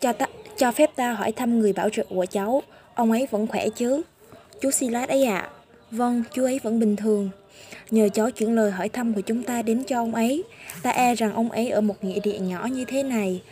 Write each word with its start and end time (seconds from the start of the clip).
cho, 0.00 0.12
ta, 0.12 0.26
cho 0.56 0.72
phép 0.72 0.90
ta 0.96 1.12
hỏi 1.12 1.32
thăm 1.32 1.58
người 1.58 1.72
bảo 1.72 1.90
trợ 1.90 2.04
của 2.08 2.26
cháu. 2.26 2.62
Ông 2.94 3.10
ấy 3.10 3.26
vẫn 3.30 3.46
khỏe 3.46 3.68
chứ? 3.68 4.02
Chú 4.60 4.70
Silas 4.70 5.08
ấy 5.08 5.24
ạ. 5.24 5.38
À? 5.38 5.50
Vâng, 5.90 6.22
chú 6.32 6.44
ấy 6.44 6.60
vẫn 6.62 6.80
bình 6.80 6.96
thường. 6.96 7.30
Nhờ 7.90 8.08
cháu 8.08 8.30
chuyển 8.30 8.54
lời 8.54 8.70
hỏi 8.70 8.88
thăm 8.88 9.14
của 9.14 9.20
chúng 9.20 9.42
ta 9.42 9.62
đến 9.62 9.84
cho 9.84 10.00
ông 10.00 10.14
ấy. 10.14 10.44
Ta 10.82 10.90
e 10.90 11.14
rằng 11.14 11.34
ông 11.34 11.50
ấy 11.50 11.70
ở 11.70 11.80
một 11.80 12.04
nghĩa 12.04 12.20
địa 12.20 12.38
nhỏ 12.38 12.68
như 12.72 12.84
thế 12.84 13.02
này 13.02 13.42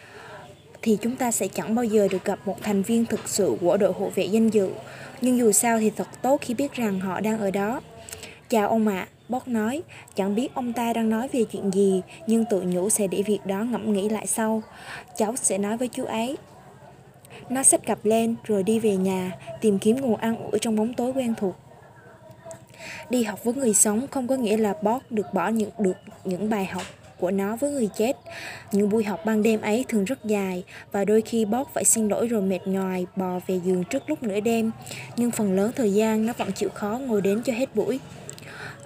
thì 0.83 0.99
chúng 1.01 1.17
ta 1.17 1.33
sẽ 1.33 1.49
chẳng 1.49 1.75
bao 1.75 1.85
giờ 1.85 2.09
được 2.09 2.25
gặp 2.25 2.39
một 2.45 2.57
thành 2.63 2.83
viên 2.83 3.07
thực 3.07 3.29
sự 3.29 3.57
của 3.61 3.77
đội 3.77 3.93
hộ 3.93 4.13
vệ 4.15 4.25
danh 4.25 4.49
dự. 4.49 4.71
Nhưng 5.21 5.39
dù 5.39 5.53
sao 5.53 5.79
thì 5.79 5.91
thật 5.91 6.09
tốt 6.23 6.41
khi 6.41 6.55
biết 6.55 6.73
rằng 6.73 7.01
họ 7.01 7.21
đang 7.21 7.39
ở 7.39 7.51
đó. 7.51 7.81
Chào 8.49 8.69
ông 8.69 8.89
ạ, 8.89 9.09
à, 9.09 9.09
Bót 9.29 9.49
nói, 9.49 9.83
chẳng 10.15 10.35
biết 10.35 10.55
ông 10.55 10.73
ta 10.73 10.93
đang 10.93 11.11
nói 11.11 11.29
về 11.33 11.45
chuyện 11.45 11.71
gì, 11.71 12.03
nhưng 12.27 12.45
tự 12.45 12.63
nhủ 12.63 12.91
sẽ 12.91 13.07
để 13.07 13.23
việc 13.23 13.47
đó 13.47 13.65
ngẫm 13.65 13.93
nghĩ 13.93 14.09
lại 14.09 14.27
sau. 14.27 14.63
Cháu 15.17 15.37
sẽ 15.37 15.59
nói 15.59 15.77
với 15.77 15.89
chú 15.89 16.05
ấy. 16.05 16.37
Nó 17.49 17.63
xách 17.63 17.87
cặp 17.87 18.05
lên 18.05 18.35
rồi 18.45 18.63
đi 18.63 18.79
về 18.79 18.97
nhà, 18.97 19.33
tìm 19.61 19.79
kiếm 19.79 19.97
nguồn 20.01 20.17
ăn 20.17 20.37
ủi 20.37 20.59
trong 20.59 20.77
bóng 20.77 20.95
tối 20.95 21.13
quen 21.13 21.35
thuộc. 21.37 21.55
Đi 23.11 23.23
học 23.23 23.45
với 23.45 23.55
người 23.55 23.75
sống 23.75 24.07
không 24.11 24.29
có 24.29 24.37
nghĩa 24.37 24.57
là 24.57 24.75
Bót 24.83 25.03
được 25.11 25.27
bỏ 25.33 25.49
những 25.49 25.71
được 25.79 25.97
những 26.25 26.51
bài 26.51 26.65
học 26.65 26.83
của 27.19 27.31
nó 27.31 27.57
với 27.57 27.71
người 27.71 27.89
chết. 27.97 28.17
Những 28.73 28.89
buổi 28.89 29.05
học 29.05 29.21
ban 29.25 29.43
đêm 29.43 29.61
ấy 29.61 29.85
thường 29.89 30.05
rất 30.05 30.25
dài 30.25 30.65
và 30.93 31.05
đôi 31.05 31.21
khi 31.21 31.45
Bót 31.45 31.67
phải 31.75 31.85
xin 31.85 32.09
lỗi 32.09 32.29
rồi 32.29 32.43
mệt 32.43 32.61
nhoài 32.67 33.07
bò 33.17 33.41
về 33.47 33.61
giường 33.65 33.85
trước 33.85 34.03
lúc 34.07 34.23
nửa 34.23 34.41
đêm. 34.41 34.71
Nhưng 35.17 35.31
phần 35.31 35.53
lớn 35.53 35.73
thời 35.77 35.93
gian 35.95 36.27
nó 36.27 36.33
vẫn 36.39 36.53
chịu 36.53 36.69
khó 36.75 37.01
ngồi 37.07 37.21
đến 37.21 37.43
cho 37.43 37.53
hết 37.53 37.75
buổi. 37.75 38.01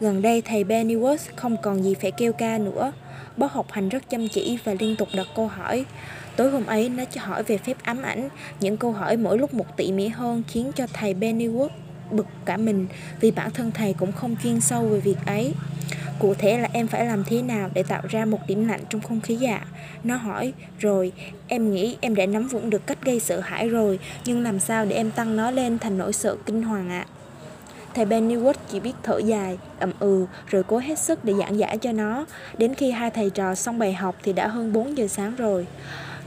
Gần 0.01 0.23
đây 0.23 0.43
thầy 0.43 0.65
Pennyworth 0.65 1.30
không 1.37 1.57
còn 1.62 1.84
gì 1.84 1.95
phải 1.95 2.11
kêu 2.11 2.33
ca 2.33 2.59
nữa. 2.59 2.93
Bó 3.37 3.47
học 3.47 3.66
hành 3.70 3.89
rất 3.89 4.11
chăm 4.11 4.28
chỉ 4.28 4.59
và 4.64 4.75
liên 4.78 4.97
tục 4.97 5.09
đặt 5.14 5.27
câu 5.36 5.47
hỏi. 5.48 5.84
Tối 6.36 6.50
hôm 6.50 6.67
ấy 6.67 6.89
nó 6.89 7.05
cho 7.05 7.20
hỏi 7.20 7.42
về 7.42 7.59
phép 7.59 7.77
ám 7.83 8.03
ảnh, 8.03 8.28
những 8.61 8.77
câu 8.77 8.92
hỏi 8.92 9.17
mỗi 9.17 9.39
lúc 9.39 9.55
một 9.55 9.77
tỉ 9.77 9.92
mỉ 9.92 10.09
hơn 10.09 10.42
khiến 10.48 10.72
cho 10.75 10.87
thầy 10.92 11.14
Pennyworth 11.14 11.69
bực 12.11 12.27
cả 12.45 12.56
mình 12.56 12.87
vì 13.20 13.31
bản 13.31 13.50
thân 13.50 13.70
thầy 13.70 13.92
cũng 13.92 14.12
không 14.12 14.37
chuyên 14.42 14.61
sâu 14.61 14.84
về 14.84 15.00
việc 15.00 15.17
ấy. 15.27 15.55
Cụ 16.19 16.34
thể 16.34 16.59
là 16.59 16.69
em 16.72 16.87
phải 16.87 17.06
làm 17.06 17.25
thế 17.25 17.42
nào 17.42 17.70
để 17.75 17.83
tạo 17.83 18.03
ra 18.09 18.25
một 18.25 18.39
điểm 18.47 18.69
lạnh 18.69 18.81
trong 18.91 19.00
không 19.00 19.20
khí 19.20 19.37
dạ? 19.37 19.61
Nó 20.05 20.17
hỏi, 20.17 20.53
rồi, 20.78 21.12
em 21.48 21.75
nghĩ 21.75 21.97
em 22.00 22.15
đã 22.15 22.27
nắm 22.27 22.48
vững 22.48 22.70
được 22.70 22.87
cách 22.87 22.98
gây 23.05 23.20
sợ 23.20 23.41
hãi 23.41 23.69
rồi, 23.69 23.98
nhưng 24.25 24.42
làm 24.42 24.61
sao 24.61 24.84
để 24.84 24.97
em 24.97 25.11
tăng 25.11 25.37
nó 25.37 25.50
lên 25.50 25.78
thành 25.78 25.98
nỗi 25.98 26.12
sợ 26.12 26.37
kinh 26.47 26.62
hoàng 26.62 26.91
ạ? 26.91 27.06
À? 27.09 27.17
Thầy 27.98 28.06
Pennyworth 28.06 28.54
chỉ 28.72 28.80
biết 28.80 28.92
thở 29.02 29.18
dài, 29.18 29.58
ậm 29.78 29.92
ừ, 30.00 30.27
rồi 30.46 30.62
cố 30.62 30.78
hết 30.78 30.98
sức 30.98 31.24
để 31.24 31.34
giảng 31.38 31.58
giải 31.58 31.78
cho 31.78 31.92
nó. 31.92 32.27
Đến 32.58 32.74
khi 32.74 32.91
hai 32.91 33.10
thầy 33.10 33.30
trò 33.30 33.54
xong 33.54 33.78
bài 33.78 33.92
học 33.92 34.16
thì 34.22 34.32
đã 34.32 34.48
hơn 34.48 34.72
4 34.72 34.98
giờ 34.98 35.06
sáng 35.06 35.36
rồi. 35.36 35.66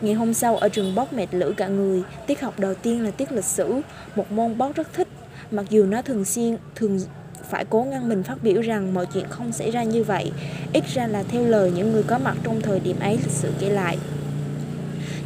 Ngày 0.02 0.14
hôm 0.14 0.34
sau 0.34 0.58
ở 0.58 0.70
trường 0.70 0.96
bóc 0.96 1.14
mệt 1.14 1.28
lử 1.32 1.54
cả 1.58 1.68
người, 1.68 2.04
tiết 2.28 2.42
học 2.42 2.60
đầu 2.60 2.74
tiên 2.74 3.04
là 3.04 3.12
tiết 3.12 3.32
lịch 3.32 3.46
sử, 3.46 3.82
một 4.16 4.32
môn 4.32 4.58
bóc 4.58 4.76
rất 4.76 4.94
thích. 4.94 5.08
Mặc 5.52 5.66
dù 5.70 5.86
nó 5.86 6.02
thường 6.02 6.26
xuyên 6.26 6.58
thường 6.76 7.00
phải 7.50 7.66
cố 7.70 7.84
ngăn 7.84 8.10
mình 8.10 8.24
phát 8.24 8.44
biểu 8.44 8.62
rằng 8.62 8.94
mọi 8.94 9.06
chuyện 9.06 9.26
không 9.30 9.52
xảy 9.52 9.72
ra 9.72 9.84
như 9.84 10.04
vậy, 10.04 10.32
ít 10.74 10.84
ra 10.94 11.08
là 11.08 11.24
theo 11.24 11.44
lời 11.44 11.72
những 11.76 11.92
người 11.92 12.04
có 12.04 12.18
mặt 12.18 12.38
trong 12.44 12.62
thời 12.62 12.80
điểm 12.80 13.00
ấy 13.00 13.18
lịch 13.18 13.32
sử 13.32 13.52
kể 13.60 13.70
lại. 13.70 13.98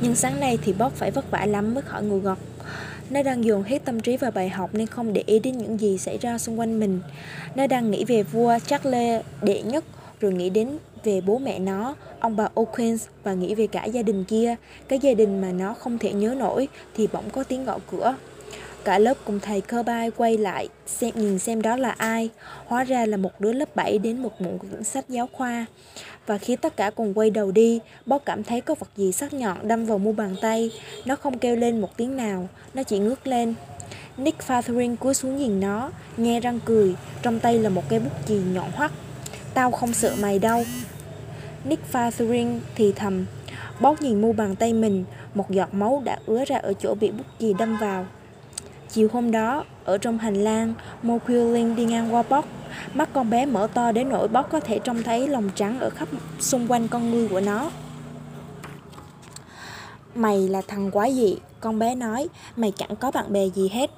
Nhưng 0.01 0.15
sáng 0.15 0.39
nay 0.39 0.57
thì 0.61 0.73
Bob 0.73 0.93
phải 0.93 1.11
vất 1.11 1.31
vả 1.31 1.45
lắm 1.45 1.73
mới 1.73 1.81
khỏi 1.81 2.03
ngủ 2.03 2.19
gật. 2.19 2.37
Nó 3.09 3.23
đang 3.23 3.43
dồn 3.43 3.63
hết 3.63 3.85
tâm 3.85 3.99
trí 3.99 4.17
vào 4.17 4.31
bài 4.31 4.49
học 4.49 4.69
nên 4.73 4.87
không 4.87 5.13
để 5.13 5.23
ý 5.25 5.39
đến 5.39 5.57
những 5.57 5.79
gì 5.79 5.97
xảy 5.97 6.17
ra 6.17 6.37
xung 6.37 6.59
quanh 6.59 6.79
mình. 6.79 6.99
Nó 7.55 7.67
đang 7.67 7.91
nghĩ 7.91 8.05
về 8.05 8.23
vua 8.23 8.59
Charles 8.67 9.25
đệ 9.41 9.61
nhất, 9.61 9.83
rồi 10.19 10.33
nghĩ 10.33 10.49
đến 10.49 10.77
về 11.03 11.21
bố 11.21 11.37
mẹ 11.37 11.59
nó, 11.59 11.95
ông 12.19 12.35
bà 12.35 12.47
O'Quinn 12.55 12.97
và 13.23 13.33
nghĩ 13.33 13.55
về 13.55 13.67
cả 13.67 13.85
gia 13.85 14.01
đình 14.01 14.23
kia. 14.23 14.55
Cái 14.87 14.99
gia 14.99 15.13
đình 15.13 15.41
mà 15.41 15.51
nó 15.51 15.73
không 15.73 15.97
thể 15.97 16.13
nhớ 16.13 16.35
nổi 16.37 16.67
thì 16.97 17.07
bỗng 17.13 17.29
có 17.29 17.43
tiếng 17.43 17.65
gõ 17.65 17.79
cửa. 17.91 18.15
Cả 18.85 18.99
lớp 18.99 19.17
cùng 19.25 19.39
thầy 19.39 19.61
cơ 19.61 19.83
bai 19.83 20.11
quay 20.11 20.37
lại 20.37 20.69
xem 20.87 21.11
nhìn 21.15 21.39
xem 21.39 21.61
đó 21.61 21.75
là 21.75 21.91
ai. 21.91 22.29
Hóa 22.65 22.83
ra 22.83 23.05
là 23.05 23.17
một 23.17 23.41
đứa 23.41 23.53
lớp 23.53 23.75
7 23.75 23.97
đến 23.97 24.23
một 24.23 24.41
mụn 24.41 24.57
quyển 24.57 24.83
sách 24.83 25.09
giáo 25.09 25.29
khoa. 25.33 25.65
Và 26.25 26.37
khi 26.37 26.55
tất 26.55 26.77
cả 26.77 26.91
cùng 26.95 27.13
quay 27.13 27.29
đầu 27.29 27.51
đi, 27.51 27.79
Bó 28.05 28.17
cảm 28.17 28.43
thấy 28.43 28.61
có 28.61 28.75
vật 28.75 28.87
gì 28.95 29.11
sắc 29.11 29.33
nhọn 29.33 29.67
đâm 29.67 29.85
vào 29.85 29.97
mu 29.97 30.11
bàn 30.11 30.35
tay. 30.41 30.71
Nó 31.05 31.15
không 31.15 31.37
kêu 31.37 31.55
lên 31.55 31.81
một 31.81 31.97
tiếng 31.97 32.17
nào, 32.17 32.47
nó 32.73 32.83
chỉ 32.83 32.99
ngước 32.99 33.27
lên. 33.27 33.53
Nick 34.17 34.47
Fathering 34.47 34.95
cúi 34.95 35.13
xuống 35.13 35.37
nhìn 35.37 35.59
nó, 35.59 35.91
nghe 36.17 36.39
răng 36.39 36.59
cười, 36.65 36.95
trong 37.21 37.39
tay 37.39 37.59
là 37.59 37.69
một 37.69 37.83
cây 37.89 37.99
bút 37.99 38.13
chì 38.27 38.35
nhọn 38.53 38.71
hoắt. 38.71 38.91
Tao 39.53 39.71
không 39.71 39.93
sợ 39.93 40.15
mày 40.19 40.39
đâu. 40.39 40.63
Nick 41.63 41.83
Fathering 41.91 42.59
thì 42.75 42.93
thầm. 42.95 43.25
bót 43.81 44.01
nhìn 44.01 44.21
mu 44.21 44.33
bàn 44.33 44.55
tay 44.55 44.73
mình, 44.73 45.05
một 45.33 45.51
giọt 45.51 45.73
máu 45.73 46.01
đã 46.05 46.19
ứa 46.25 46.45
ra 46.45 46.57
ở 46.57 46.73
chỗ 46.73 46.95
bị 46.95 47.11
bút 47.11 47.25
chì 47.39 47.53
đâm 47.53 47.77
vào. 47.77 48.05
Chiều 48.95 49.09
hôm 49.13 49.31
đó, 49.31 49.63
ở 49.85 49.97
trong 49.97 50.17
hành 50.17 50.43
lang, 50.43 50.73
Mo 51.03 51.17
Quilling 51.17 51.75
đi 51.75 51.85
ngang 51.85 52.13
qua 52.13 52.23
Bóc, 52.29 52.45
Mắt 52.93 53.09
con 53.13 53.29
bé 53.29 53.45
mở 53.45 53.67
to 53.73 53.91
đến 53.91 54.09
nỗi 54.09 54.27
Bóc 54.27 54.49
có 54.51 54.59
thể 54.59 54.79
trông 54.79 55.03
thấy 55.03 55.27
lòng 55.27 55.49
trắng 55.55 55.79
ở 55.79 55.89
khắp 55.89 56.07
xung 56.39 56.67
quanh 56.67 56.87
con 56.87 57.11
ngươi 57.11 57.27
của 57.27 57.39
nó. 57.39 57.71
Mày 60.15 60.47
là 60.47 60.61
thằng 60.67 60.91
quái 60.91 61.15
gì? 61.15 61.37
Con 61.59 61.79
bé 61.79 61.95
nói, 61.95 62.27
mày 62.55 62.71
chẳng 62.71 62.95
có 62.95 63.11
bạn 63.11 63.33
bè 63.33 63.45
gì 63.45 63.69
hết. 63.69 63.91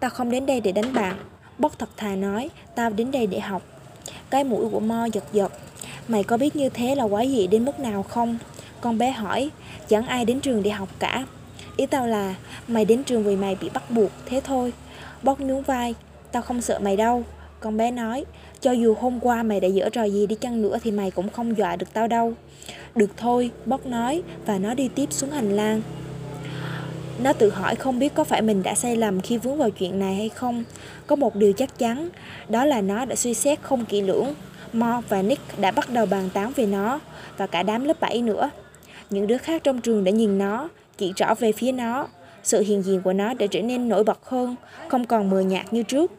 Tao 0.00 0.10
không 0.10 0.30
đến 0.30 0.46
đây 0.46 0.60
để 0.60 0.72
đánh 0.72 0.94
bạn. 0.94 1.16
Bóc 1.58 1.78
thật 1.78 1.88
thà 1.96 2.16
nói, 2.16 2.50
tao 2.74 2.90
đến 2.90 3.10
đây 3.10 3.26
để 3.26 3.40
học. 3.40 3.62
Cái 4.30 4.44
mũi 4.44 4.68
của 4.70 4.80
Mo 4.80 5.04
giật 5.12 5.24
giật. 5.32 5.52
Mày 6.08 6.24
có 6.24 6.36
biết 6.36 6.56
như 6.56 6.68
thế 6.68 6.94
là 6.94 7.08
quái 7.08 7.30
gì 7.30 7.46
đến 7.46 7.64
mức 7.64 7.80
nào 7.80 8.02
không? 8.02 8.38
Con 8.80 8.98
bé 8.98 9.10
hỏi, 9.10 9.50
chẳng 9.88 10.06
ai 10.06 10.24
đến 10.24 10.40
trường 10.40 10.62
để 10.62 10.70
học 10.70 10.88
cả. 10.98 11.24
Ý 11.78 11.86
tao 11.86 12.06
là 12.06 12.34
Mày 12.68 12.84
đến 12.84 13.04
trường 13.04 13.24
vì 13.24 13.36
mày 13.36 13.56
bị 13.60 13.68
bắt 13.74 13.90
buộc 13.90 14.10
Thế 14.26 14.40
thôi 14.44 14.72
Bóc 15.22 15.40
nhún 15.40 15.62
vai 15.62 15.94
Tao 16.32 16.42
không 16.42 16.60
sợ 16.60 16.78
mày 16.78 16.96
đâu 16.96 17.24
Con 17.60 17.76
bé 17.76 17.90
nói 17.90 18.24
Cho 18.60 18.72
dù 18.72 18.94
hôm 18.94 19.20
qua 19.20 19.42
mày 19.42 19.60
đã 19.60 19.68
dở 19.68 19.88
trò 19.92 20.04
gì 20.04 20.26
đi 20.26 20.34
chăng 20.34 20.62
nữa 20.62 20.78
Thì 20.82 20.90
mày 20.90 21.10
cũng 21.10 21.30
không 21.30 21.58
dọa 21.58 21.76
được 21.76 21.92
tao 21.92 22.08
đâu 22.08 22.32
Được 22.94 23.10
thôi 23.16 23.50
Bóc 23.66 23.86
nói 23.86 24.22
Và 24.46 24.58
nó 24.58 24.74
đi 24.74 24.88
tiếp 24.88 25.12
xuống 25.12 25.30
hành 25.30 25.56
lang 25.56 25.82
nó 27.22 27.32
tự 27.32 27.50
hỏi 27.50 27.74
không 27.74 27.98
biết 27.98 28.14
có 28.14 28.24
phải 28.24 28.42
mình 28.42 28.62
đã 28.62 28.74
sai 28.74 28.96
lầm 28.96 29.20
khi 29.20 29.38
vướng 29.38 29.56
vào 29.56 29.70
chuyện 29.70 29.98
này 29.98 30.14
hay 30.14 30.28
không. 30.28 30.64
Có 31.06 31.16
một 31.16 31.36
điều 31.36 31.52
chắc 31.52 31.78
chắn, 31.78 32.08
đó 32.48 32.64
là 32.64 32.80
nó 32.80 33.04
đã 33.04 33.16
suy 33.16 33.34
xét 33.34 33.62
không 33.62 33.84
kỹ 33.84 34.00
lưỡng. 34.00 34.34
Mo 34.72 35.02
và 35.08 35.22
Nick 35.22 35.58
đã 35.58 35.70
bắt 35.70 35.90
đầu 35.90 36.06
bàn 36.06 36.28
tán 36.32 36.52
về 36.56 36.66
nó, 36.66 37.00
và 37.36 37.46
cả 37.46 37.62
đám 37.62 37.84
lớp 37.84 38.00
7 38.00 38.22
nữa. 38.22 38.50
Những 39.10 39.26
đứa 39.26 39.38
khác 39.38 39.64
trong 39.64 39.80
trường 39.80 40.04
đã 40.04 40.10
nhìn 40.10 40.38
nó, 40.38 40.68
chỉ 40.98 41.12
rõ 41.16 41.34
về 41.34 41.52
phía 41.52 41.72
nó. 41.72 42.06
Sự 42.42 42.60
hiện 42.60 42.82
diện 42.82 43.00
của 43.02 43.12
nó 43.12 43.34
đã 43.34 43.46
trở 43.46 43.62
nên 43.62 43.88
nổi 43.88 44.04
bật 44.04 44.18
hơn, 44.24 44.56
không 44.88 45.06
còn 45.06 45.30
mờ 45.30 45.40
nhạt 45.40 45.72
như 45.72 45.82
trước. 45.82 46.12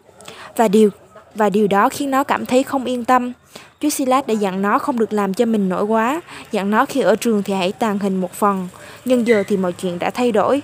Và 0.55 0.67
điều 0.67 0.89
và 1.35 1.49
điều 1.49 1.67
đó 1.67 1.89
khiến 1.89 2.11
nó 2.11 2.23
cảm 2.23 2.45
thấy 2.45 2.63
không 2.63 2.85
yên 2.85 3.05
tâm. 3.05 3.33
Chú 3.79 3.89
Silas 3.89 4.25
đã 4.25 4.33
dặn 4.33 4.61
nó 4.61 4.79
không 4.79 4.99
được 4.99 5.13
làm 5.13 5.33
cho 5.33 5.45
mình 5.45 5.69
nổi 5.69 5.83
quá, 5.83 6.21
dặn 6.51 6.71
nó 6.71 6.85
khi 6.85 7.01
ở 7.01 7.15
trường 7.15 7.43
thì 7.43 7.53
hãy 7.53 7.71
tàn 7.71 7.99
hình 7.99 8.21
một 8.21 8.33
phần, 8.33 8.67
nhưng 9.05 9.27
giờ 9.27 9.43
thì 9.47 9.57
mọi 9.57 9.73
chuyện 9.73 9.99
đã 9.99 10.09
thay 10.09 10.31
đổi. 10.31 10.61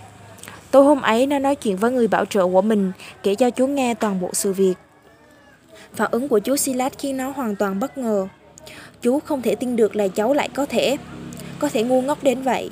Tối 0.72 0.84
hôm 0.84 1.02
ấy 1.02 1.28
nó 1.28 1.40
nói 1.40 1.56
chuyện 1.56 1.78
với 1.78 1.92
người 1.92 2.08
bảo 2.08 2.26
trợ 2.26 2.48
của 2.48 2.62
mình, 2.62 2.92
kể 3.24 3.36
cho 3.36 3.50
chú 3.50 3.68
nghe 3.68 3.94
toàn 3.94 4.22
bộ 4.22 4.30
sự 4.34 4.54
việc. 4.54 4.74
Phản 5.94 6.12
ứng 6.12 6.28
của 6.28 6.40
chú 6.40 6.56
Silas 6.56 6.94
khiến 6.98 7.18
nó 7.18 7.30
hoàn 7.30 7.56
toàn 7.56 7.80
bất 7.80 7.98
ngờ. 7.98 8.28
Chú 9.02 9.20
không 9.20 9.42
thể 9.42 9.56
tin 9.56 9.76
được 9.76 9.96
là 9.96 10.08
cháu 10.08 10.34
lại 10.34 10.50
có 10.54 10.66
thể, 10.66 10.98
có 11.60 11.70
thể 11.70 11.84
ngu 11.84 12.02
ngốc 12.02 12.24
đến 12.24 12.42
vậy. 12.42 12.70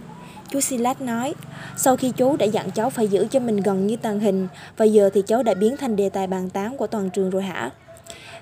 Chú 0.53 0.59
Silas 0.59 1.01
nói, 1.01 1.33
sau 1.77 1.95
khi 1.95 2.11
chú 2.11 2.37
đã 2.37 2.45
dặn 2.45 2.71
cháu 2.71 2.89
phải 2.89 3.07
giữ 3.07 3.27
cho 3.31 3.39
mình 3.39 3.57
gần 3.57 3.87
như 3.87 3.95
tàn 3.95 4.19
hình, 4.19 4.47
và 4.77 4.85
giờ 4.85 5.09
thì 5.13 5.21
cháu 5.27 5.43
đã 5.43 5.53
biến 5.53 5.77
thành 5.77 5.95
đề 5.95 6.09
tài 6.09 6.27
bàn 6.27 6.49
tán 6.49 6.77
của 6.77 6.87
toàn 6.87 7.09
trường 7.09 7.29
rồi 7.29 7.43
hả? 7.43 7.69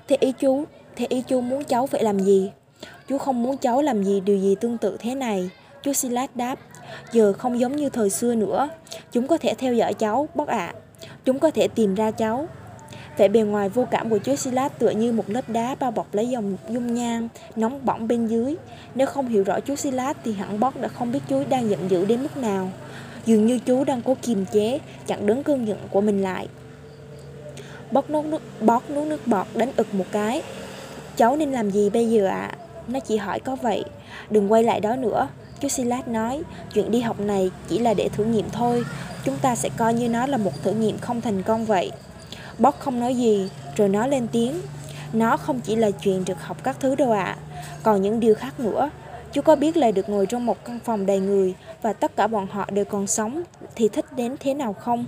Thế 0.08 0.16
ý 0.20 0.32
chú, 0.38 0.64
thế 0.96 1.06
ý 1.08 1.22
chú 1.28 1.40
muốn 1.40 1.64
cháu 1.64 1.86
phải 1.86 2.02
làm 2.02 2.20
gì? 2.20 2.50
Chú 3.08 3.18
không 3.18 3.42
muốn 3.42 3.56
cháu 3.56 3.82
làm 3.82 4.04
gì 4.04 4.20
điều 4.20 4.36
gì 4.36 4.54
tương 4.60 4.78
tự 4.78 4.96
thế 5.00 5.14
này. 5.14 5.50
Chú 5.82 5.92
Silas 5.92 6.30
đáp, 6.34 6.58
giờ 7.12 7.32
không 7.32 7.60
giống 7.60 7.76
như 7.76 7.88
thời 7.88 8.10
xưa 8.10 8.34
nữa. 8.34 8.68
Chúng 9.12 9.26
có 9.26 9.38
thể 9.38 9.54
theo 9.54 9.74
dõi 9.74 9.94
cháu, 9.94 10.28
bác 10.34 10.48
ạ. 10.48 10.56
À. 10.56 10.74
Chúng 11.24 11.38
có 11.38 11.50
thể 11.50 11.68
tìm 11.68 11.94
ra 11.94 12.10
cháu. 12.10 12.48
Vẻ 13.16 13.28
bề 13.28 13.40
ngoài 13.40 13.68
vô 13.68 13.86
cảm 13.90 14.10
của 14.10 14.18
chú 14.18 14.36
Silas 14.36 14.72
tựa 14.78 14.90
như 14.90 15.12
một 15.12 15.30
lớp 15.30 15.48
đá 15.48 15.74
bao 15.80 15.90
bọc 15.90 16.14
lấy 16.14 16.28
dòng 16.28 16.56
dung 16.68 16.94
nham, 16.94 17.28
nóng 17.56 17.80
bỏng 17.84 18.08
bên 18.08 18.26
dưới. 18.26 18.54
Nếu 18.94 19.06
không 19.06 19.28
hiểu 19.28 19.44
rõ 19.44 19.60
chú 19.60 19.76
Silas 19.76 20.16
thì 20.24 20.32
hẳn 20.32 20.60
Bóc 20.60 20.80
đã 20.80 20.88
không 20.88 21.12
biết 21.12 21.20
chú 21.28 21.42
đang 21.48 21.70
giận 21.70 21.90
dữ 21.90 22.04
đến 22.04 22.22
mức 22.22 22.36
nào. 22.36 22.70
Dường 23.26 23.46
như 23.46 23.58
chú 23.58 23.84
đang 23.84 24.02
cố 24.02 24.16
kiềm 24.22 24.44
chế, 24.52 24.78
chặn 25.06 25.26
đứng 25.26 25.42
cơn 25.42 25.68
giận 25.68 25.78
của 25.90 26.00
mình 26.00 26.22
lại. 26.22 26.48
Bóc 27.90 28.10
nuốt 28.10 28.24
nước, 28.24 28.42
bót 28.60 28.82
nuốt 28.90 29.06
nước 29.06 29.26
bọt 29.26 29.46
đánh 29.54 29.72
ực 29.76 29.94
một 29.94 30.04
cái. 30.12 30.42
Cháu 31.16 31.36
nên 31.36 31.52
làm 31.52 31.70
gì 31.70 31.90
bây 31.90 32.10
giờ 32.10 32.26
ạ? 32.26 32.50
À? 32.52 32.56
Nó 32.88 33.00
chỉ 33.00 33.16
hỏi 33.16 33.40
có 33.40 33.56
vậy. 33.56 33.84
Đừng 34.30 34.52
quay 34.52 34.62
lại 34.62 34.80
đó 34.80 34.96
nữa. 34.96 35.28
Chú 35.60 35.68
Silas 35.68 36.06
nói, 36.06 36.42
chuyện 36.74 36.90
đi 36.90 37.00
học 37.00 37.20
này 37.20 37.50
chỉ 37.68 37.78
là 37.78 37.94
để 37.94 38.08
thử 38.08 38.24
nghiệm 38.24 38.50
thôi. 38.50 38.84
Chúng 39.24 39.36
ta 39.42 39.54
sẽ 39.54 39.68
coi 39.76 39.94
như 39.94 40.08
nó 40.08 40.26
là 40.26 40.36
một 40.36 40.62
thử 40.62 40.72
nghiệm 40.72 40.98
không 40.98 41.20
thành 41.20 41.42
công 41.42 41.64
vậy. 41.64 41.92
Bob 42.62 42.74
không 42.78 43.00
nói 43.00 43.16
gì, 43.16 43.50
rồi 43.76 43.88
nó 43.88 44.06
lên 44.06 44.26
tiếng. 44.32 44.60
Nó 45.12 45.36
không 45.36 45.60
chỉ 45.60 45.76
là 45.76 45.90
chuyện 45.90 46.24
được 46.24 46.42
học 46.42 46.56
các 46.64 46.76
thứ 46.80 46.94
đâu 46.94 47.12
ạ, 47.12 47.24
à. 47.24 47.36
còn 47.82 48.02
những 48.02 48.20
điều 48.20 48.34
khác 48.34 48.60
nữa. 48.60 48.90
Chú 49.32 49.42
có 49.42 49.56
biết 49.56 49.76
là 49.76 49.90
được 49.90 50.08
ngồi 50.08 50.26
trong 50.26 50.46
một 50.46 50.64
căn 50.64 50.78
phòng 50.84 51.06
đầy 51.06 51.20
người 51.20 51.54
và 51.82 51.92
tất 51.92 52.16
cả 52.16 52.26
bọn 52.26 52.46
họ 52.50 52.68
đều 52.70 52.84
còn 52.84 53.06
sống 53.06 53.42
thì 53.74 53.88
thích 53.88 54.04
đến 54.16 54.36
thế 54.40 54.54
nào 54.54 54.72
không? 54.72 55.04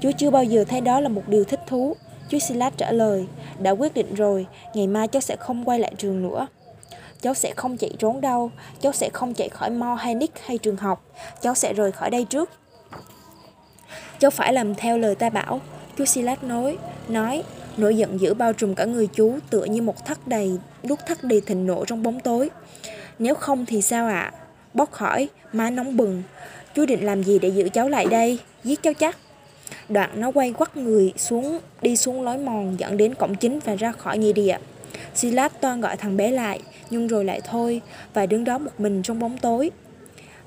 Chú 0.00 0.10
chưa 0.18 0.30
bao 0.30 0.44
giờ 0.44 0.64
thấy 0.64 0.80
đó 0.80 1.00
là 1.00 1.08
một 1.08 1.22
điều 1.26 1.44
thích 1.44 1.60
thú. 1.66 1.96
Chú 2.28 2.38
Silas 2.38 2.72
trả 2.76 2.92
lời, 2.92 3.26
đã 3.58 3.70
quyết 3.70 3.94
định 3.94 4.14
rồi, 4.14 4.46
ngày 4.74 4.86
mai 4.86 5.08
cháu 5.08 5.20
sẽ 5.20 5.36
không 5.36 5.64
quay 5.64 5.78
lại 5.78 5.92
trường 5.98 6.22
nữa. 6.22 6.46
Cháu 7.20 7.34
sẽ 7.34 7.52
không 7.56 7.76
chạy 7.76 7.90
trốn 7.98 8.20
đâu, 8.20 8.50
cháu 8.80 8.92
sẽ 8.92 9.10
không 9.12 9.34
chạy 9.34 9.48
khỏi 9.48 9.70
Mo 9.70 9.94
hay 9.94 10.14
Nick 10.14 10.46
hay 10.46 10.58
trường 10.58 10.76
học, 10.76 11.04
cháu 11.40 11.54
sẽ 11.54 11.72
rời 11.72 11.92
khỏi 11.92 12.10
đây 12.10 12.24
trước. 12.24 12.50
Cháu 14.18 14.30
phải 14.30 14.52
làm 14.52 14.74
theo 14.74 14.98
lời 14.98 15.14
ta 15.14 15.30
bảo, 15.30 15.60
chú 15.96 16.04
Silas 16.04 16.38
nói, 16.42 16.78
nói, 17.08 17.42
nỗi 17.76 17.96
giận 17.96 18.20
dữ 18.20 18.34
bao 18.34 18.52
trùm 18.52 18.74
cả 18.74 18.84
người 18.84 19.06
chú 19.06 19.38
tựa 19.50 19.64
như 19.64 19.82
một 19.82 20.06
thắt 20.06 20.28
đầy, 20.28 20.50
đút 20.82 20.98
thắt 21.06 21.24
đầy 21.24 21.40
thịnh 21.40 21.66
nộ 21.66 21.84
trong 21.84 22.02
bóng 22.02 22.20
tối. 22.20 22.50
Nếu 23.18 23.34
không 23.34 23.66
thì 23.66 23.82
sao 23.82 24.06
ạ? 24.06 24.32
À? 24.32 24.32
Bóc 24.74 24.92
hỏi, 24.92 25.28
má 25.52 25.70
nóng 25.70 25.96
bừng. 25.96 26.22
Chú 26.74 26.86
định 26.86 27.06
làm 27.06 27.22
gì 27.22 27.38
để 27.38 27.48
giữ 27.48 27.68
cháu 27.68 27.88
lại 27.88 28.06
đây? 28.06 28.38
Giết 28.64 28.82
cháu 28.82 28.94
chắc. 28.94 29.16
Đoạn 29.88 30.10
nó 30.14 30.30
quay 30.30 30.52
quắt 30.52 30.76
người 30.76 31.12
xuống, 31.16 31.58
đi 31.82 31.96
xuống 31.96 32.22
lối 32.22 32.38
mòn 32.38 32.76
dẫn 32.78 32.96
đến 32.96 33.14
cổng 33.14 33.34
chính 33.34 33.58
và 33.64 33.74
ra 33.74 33.92
khỏi 33.92 34.18
nghĩa 34.18 34.32
địa. 34.32 34.58
Silas 35.14 35.52
toan 35.60 35.80
gọi 35.80 35.96
thằng 35.96 36.16
bé 36.16 36.30
lại, 36.30 36.60
nhưng 36.90 37.06
rồi 37.08 37.24
lại 37.24 37.40
thôi, 37.48 37.80
và 38.14 38.26
đứng 38.26 38.44
đó 38.44 38.58
một 38.58 38.70
mình 38.78 39.02
trong 39.02 39.18
bóng 39.18 39.38
tối. 39.38 39.70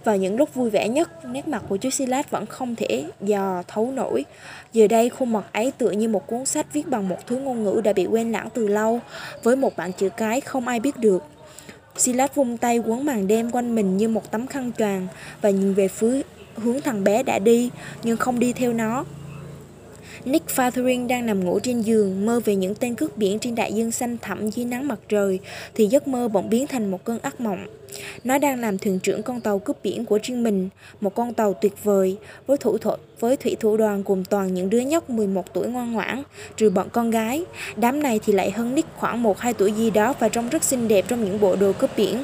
Vào 0.08 0.18
những 0.18 0.38
lúc 0.38 0.54
vui 0.54 0.70
vẻ 0.70 0.90
nhất, 0.90 1.26
nét 1.26 1.48
mặt 1.48 1.64
của 1.70 1.78
chú 1.78 1.90
Silas 1.90 2.26
vẫn 2.30 2.46
không 2.46 2.76
thể 2.76 3.06
dò 3.22 3.64
thấu 3.68 3.92
nổi. 3.92 4.26
Giờ 4.74 4.88
đây 4.88 5.10
khuôn 5.10 5.34
mặt 5.34 5.44
ấy 5.54 5.72
tựa 5.78 5.92
như 5.92 6.08
một 6.08 6.28
cuốn 6.28 6.46
sách 6.46 6.74
viết 6.74 6.88
bằng 6.88 7.10
một 7.10 7.28
thứ 7.28 7.38
ngôn 7.38 7.64
ngữ 7.64 7.82
đã 7.84 7.94
bị 7.94 8.06
quên 8.06 8.32
lãng 8.32 8.50
từ 8.54 8.68
lâu, 8.68 9.00
với 9.44 9.56
một 9.56 9.78
bảng 9.78 9.94
chữ 9.94 10.10
cái 10.10 10.42
không 10.42 10.68
ai 10.68 10.80
biết 10.80 10.98
được. 10.98 11.24
Silas 11.98 12.30
vung 12.36 12.58
tay 12.58 12.78
quấn 12.78 13.06
màn 13.06 13.28
đêm 13.28 13.52
quanh 13.52 13.76
mình 13.76 13.98
như 13.98 14.08
một 14.08 14.32
tấm 14.32 14.48
khăn 14.48 14.72
choàng 14.78 15.08
và 15.42 15.50
nhìn 15.50 15.74
về 15.74 15.88
phía 15.88 16.22
hướng 16.56 16.82
thằng 16.82 17.04
bé 17.04 17.24
đã 17.24 17.40
đi, 17.40 17.70
nhưng 18.04 18.18
không 18.18 18.40
đi 18.40 18.54
theo 18.54 18.74
nó. 18.74 19.06
Nick 20.26 20.48
Fathering 20.56 21.08
đang 21.08 21.26
nằm 21.26 21.46
ngủ 21.46 21.60
trên 21.60 21.82
giường, 21.82 22.26
mơ 22.26 22.40
về 22.46 22.56
những 22.56 22.76
tên 22.76 22.96
cướp 22.96 23.18
biển 23.18 23.40
trên 23.40 23.56
đại 23.56 23.74
dương 23.74 23.92
xanh 23.92 24.18
thẳm 24.22 24.50
dưới 24.50 24.66
nắng 24.66 24.88
mặt 24.88 25.00
trời, 25.10 25.40
thì 25.76 25.86
giấc 25.86 26.08
mơ 26.08 26.28
bỗng 26.28 26.50
biến 26.50 26.68
thành 26.68 26.92
một 26.92 27.04
cơn 27.04 27.20
ác 27.20 27.42
mộng. 27.42 27.66
Nó 28.24 28.38
đang 28.38 28.60
làm 28.60 28.78
thuyền 28.78 29.00
trưởng 29.00 29.24
con 29.24 29.42
tàu 29.42 29.60
cướp 29.60 29.84
biển 29.84 30.06
của 30.06 30.20
riêng 30.24 30.44
mình, 30.44 30.70
một 31.02 31.16
con 31.16 31.34
tàu 31.34 31.54
tuyệt 31.54 31.84
vời, 31.84 32.18
với 32.48 32.58
thủ 32.58 32.78
thuật 32.78 33.00
với 33.20 33.38
thủy 33.38 33.56
thủ 33.60 33.78
đoàn 33.78 34.04
gồm 34.06 34.26
toàn 34.26 34.54
những 34.54 34.70
đứa 34.70 34.80
nhóc 34.80 35.10
11 35.10 35.54
tuổi 35.54 35.68
ngoan 35.68 35.94
ngoãn, 35.94 36.24
trừ 36.58 36.70
bọn 36.70 36.88
con 36.90 37.12
gái. 37.12 37.46
Đám 37.76 38.04
này 38.04 38.20
thì 38.26 38.34
lại 38.34 38.52
hơn 38.52 38.76
Nick 38.76 38.90
khoảng 38.98 39.24
1-2 39.24 39.54
tuổi 39.54 39.72
gì 39.72 39.90
đó 39.90 40.14
và 40.20 40.30
trông 40.30 40.50
rất 40.50 40.64
xinh 40.64 40.88
đẹp 40.88 41.06
trong 41.08 41.26
những 41.26 41.40
bộ 41.40 41.56
đồ 41.56 41.72
cướp 41.74 41.98
biển. 41.98 42.24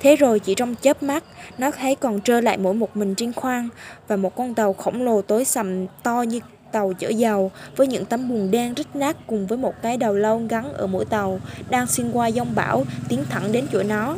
Thế 0.00 0.16
rồi 0.16 0.40
chỉ 0.40 0.54
trong 0.54 0.74
chớp 0.82 1.02
mắt, 1.02 1.24
nó 1.58 1.70
thấy 1.70 1.94
còn 1.94 2.20
trơ 2.20 2.40
lại 2.40 2.58
mỗi 2.58 2.74
một 2.74 2.96
mình 2.96 3.14
trên 3.14 3.32
khoang 3.32 3.68
và 4.08 4.16
một 4.16 4.36
con 4.36 4.54
tàu 4.54 4.72
khổng 4.72 5.02
lồ 5.02 5.22
tối 5.22 5.44
sầm 5.44 5.86
to 6.02 6.22
như 6.22 6.40
tàu 6.76 6.92
chở 6.92 7.08
dầu 7.08 7.50
với 7.76 7.86
những 7.86 8.04
tấm 8.04 8.28
bùn 8.28 8.50
đen 8.50 8.74
rít 8.74 8.86
nát 8.94 9.16
cùng 9.26 9.46
với 9.46 9.58
một 9.58 9.74
cái 9.82 9.96
đầu 9.96 10.14
lâu 10.14 10.42
gắn 10.48 10.72
ở 10.72 10.86
mũi 10.86 11.04
tàu 11.04 11.40
đang 11.70 11.86
xuyên 11.86 12.10
qua 12.10 12.30
dông 12.30 12.54
bão 12.54 12.84
tiến 13.08 13.24
thẳng 13.30 13.52
đến 13.52 13.66
chỗ 13.72 13.82
nó. 13.82 14.16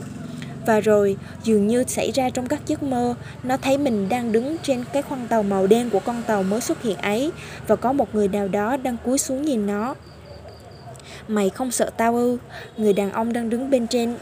Và 0.66 0.80
rồi, 0.80 1.16
dường 1.44 1.66
như 1.66 1.84
xảy 1.88 2.10
ra 2.10 2.30
trong 2.30 2.46
các 2.46 2.60
giấc 2.66 2.82
mơ, 2.82 3.14
nó 3.42 3.56
thấy 3.56 3.78
mình 3.78 4.08
đang 4.08 4.32
đứng 4.32 4.56
trên 4.62 4.84
cái 4.92 5.02
khoang 5.02 5.28
tàu 5.28 5.42
màu 5.42 5.66
đen 5.66 5.90
của 5.90 6.00
con 6.00 6.22
tàu 6.26 6.42
mới 6.42 6.60
xuất 6.60 6.82
hiện 6.82 6.96
ấy 6.96 7.32
và 7.66 7.76
có 7.76 7.92
một 7.92 8.14
người 8.14 8.28
nào 8.28 8.48
đó 8.48 8.76
đang 8.76 8.96
cúi 9.04 9.18
xuống 9.18 9.42
nhìn 9.42 9.66
nó. 9.66 9.94
Mày 11.28 11.50
không 11.50 11.70
sợ 11.70 11.90
tao 11.96 12.16
ư? 12.16 12.38
Người 12.76 12.92
đàn 12.92 13.12
ông 13.12 13.32
đang 13.32 13.50
đứng 13.50 13.70
bên 13.70 13.86
trên 13.86 14.16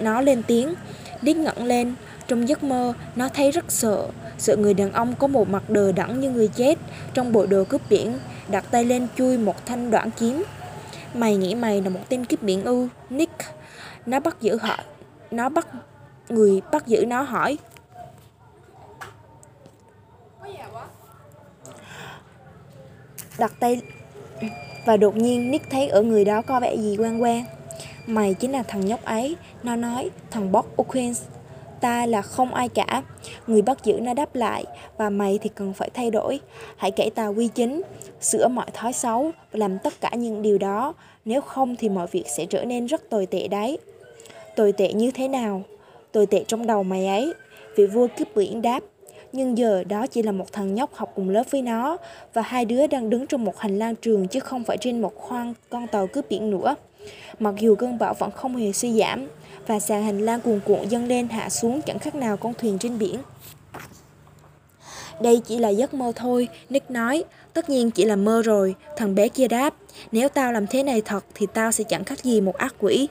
nó 0.00 0.20
lên 0.20 0.42
tiếng. 0.42 0.74
Đít 1.22 1.36
ngẩng 1.36 1.64
lên, 1.64 1.94
trong 2.28 2.48
giấc 2.48 2.62
mơ, 2.62 2.92
nó 3.16 3.28
thấy 3.28 3.50
rất 3.50 3.64
sợ, 3.68 4.06
sợ 4.42 4.56
người 4.56 4.74
đàn 4.74 4.92
ông 4.92 5.14
có 5.18 5.26
một 5.26 5.48
mặt 5.48 5.70
đờ 5.70 5.92
đẫn 5.92 6.20
như 6.20 6.30
người 6.30 6.48
chết, 6.48 6.78
trong 7.14 7.32
bộ 7.32 7.46
đồ 7.46 7.64
cướp 7.64 7.80
biển, 7.90 8.18
đặt 8.48 8.64
tay 8.70 8.84
lên 8.84 9.06
chui 9.16 9.38
một 9.38 9.66
thanh 9.66 9.90
đoạn 9.90 10.10
kiếm. 10.18 10.44
Mày 11.14 11.36
nghĩ 11.36 11.54
mày 11.54 11.82
là 11.82 11.90
một 11.90 12.00
tên 12.08 12.24
cướp 12.24 12.42
biển 12.42 12.64
ư, 12.64 12.88
Nick. 13.10 13.32
Nó 14.06 14.20
bắt 14.20 14.36
giữ 14.40 14.56
họ, 14.56 14.76
nó 15.30 15.48
bắt 15.48 15.68
người 16.28 16.60
bắt 16.72 16.86
giữ 16.86 17.04
nó 17.06 17.22
hỏi. 17.22 17.58
Đặt 23.38 23.52
tay 23.60 23.80
và 24.86 24.96
đột 24.96 25.16
nhiên 25.16 25.50
Nick 25.50 25.70
thấy 25.70 25.88
ở 25.88 26.02
người 26.02 26.24
đó 26.24 26.42
có 26.42 26.60
vẻ 26.60 26.76
gì 26.76 26.96
quen 26.96 27.22
quen. 27.22 27.44
Mày 28.06 28.34
chính 28.34 28.52
là 28.52 28.62
thằng 28.62 28.86
nhóc 28.86 29.04
ấy, 29.04 29.36
nó 29.62 29.76
nói, 29.76 30.10
thằng 30.30 30.52
Bob 30.52 30.66
O'Quinn 30.76 31.14
ta 31.82 32.06
là 32.06 32.22
không 32.22 32.54
ai 32.54 32.68
cả. 32.68 33.02
Người 33.46 33.62
bắt 33.62 33.84
giữ 33.84 34.00
nó 34.00 34.14
đáp 34.14 34.34
lại, 34.34 34.64
và 34.96 35.10
mày 35.10 35.38
thì 35.42 35.50
cần 35.54 35.72
phải 35.72 35.90
thay 35.94 36.10
đổi. 36.10 36.40
Hãy 36.76 36.90
cải 36.90 37.10
tà 37.10 37.26
quy 37.26 37.48
chính, 37.48 37.82
sửa 38.20 38.48
mọi 38.48 38.66
thói 38.72 38.92
xấu 38.92 39.30
và 39.52 39.58
làm 39.58 39.78
tất 39.78 40.00
cả 40.00 40.10
những 40.14 40.42
điều 40.42 40.58
đó. 40.58 40.94
Nếu 41.24 41.40
không 41.40 41.76
thì 41.76 41.88
mọi 41.88 42.06
việc 42.06 42.24
sẽ 42.36 42.46
trở 42.46 42.64
nên 42.64 42.86
rất 42.86 43.10
tồi 43.10 43.26
tệ 43.26 43.48
đấy. 43.48 43.78
Tồi 44.56 44.72
tệ 44.72 44.92
như 44.92 45.10
thế 45.10 45.28
nào? 45.28 45.62
Tồi 46.12 46.26
tệ 46.26 46.44
trong 46.48 46.66
đầu 46.66 46.82
mày 46.82 47.06
ấy. 47.06 47.32
Vị 47.76 47.86
vua 47.86 48.06
cướp 48.18 48.28
biển 48.36 48.62
đáp. 48.62 48.80
Nhưng 49.32 49.58
giờ 49.58 49.84
đó 49.84 50.06
chỉ 50.06 50.22
là 50.22 50.32
một 50.32 50.52
thằng 50.52 50.74
nhóc 50.74 50.94
học 50.94 51.12
cùng 51.14 51.28
lớp 51.28 51.42
với 51.50 51.62
nó 51.62 51.96
và 52.34 52.42
hai 52.42 52.64
đứa 52.64 52.86
đang 52.86 53.10
đứng 53.10 53.26
trong 53.26 53.44
một 53.44 53.58
hành 53.58 53.78
lang 53.78 53.94
trường 53.96 54.28
chứ 54.28 54.40
không 54.40 54.64
phải 54.64 54.76
trên 54.78 55.02
một 55.02 55.14
khoang 55.16 55.54
con 55.70 55.86
tàu 55.86 56.06
cướp 56.06 56.28
biển 56.28 56.50
nữa. 56.50 56.74
Mặc 57.38 57.54
dù 57.58 57.74
cơn 57.74 57.98
bão 57.98 58.14
vẫn 58.14 58.30
không 58.30 58.56
hề 58.56 58.72
suy 58.72 58.98
giảm, 58.98 59.28
và 59.72 59.80
sàn 59.80 60.04
hành 60.04 60.18
lang 60.20 60.40
cuồn 60.40 60.60
cuộn 60.64 60.88
dâng 60.88 61.06
lên 61.06 61.28
hạ 61.28 61.48
xuống 61.50 61.82
chẳng 61.82 61.98
khác 61.98 62.14
nào 62.14 62.36
con 62.36 62.54
thuyền 62.54 62.78
trên 62.78 62.98
biển. 62.98 63.18
Đây 65.20 65.40
chỉ 65.46 65.58
là 65.58 65.68
giấc 65.68 65.94
mơ 65.94 66.12
thôi, 66.16 66.48
Nick 66.70 66.90
nói. 66.90 67.24
Tất 67.52 67.70
nhiên 67.70 67.90
chỉ 67.90 68.04
là 68.04 68.16
mơ 68.16 68.42
rồi, 68.42 68.74
thằng 68.96 69.14
bé 69.14 69.28
kia 69.28 69.48
đáp. 69.48 69.74
Nếu 70.12 70.28
tao 70.28 70.52
làm 70.52 70.66
thế 70.66 70.82
này 70.82 71.00
thật 71.00 71.24
thì 71.34 71.46
tao 71.54 71.72
sẽ 71.72 71.84
chẳng 71.84 72.04
khác 72.04 72.24
gì 72.24 72.40
một 72.40 72.56
ác 72.56 72.74
quỷ. 72.78 73.08